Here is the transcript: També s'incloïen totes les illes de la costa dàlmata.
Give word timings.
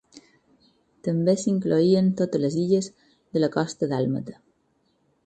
També 1.07 1.35
s'incloïen 1.41 2.09
totes 2.21 2.43
les 2.45 2.57
illes 2.63 2.89
de 3.37 3.45
la 3.45 3.51
costa 3.57 3.91
dàlmata. 3.93 4.39